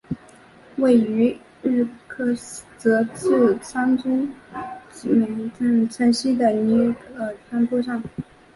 [0.77, 4.27] 位于日喀则市桑珠
[4.91, 8.01] 孜区城西的尼色日山坡上。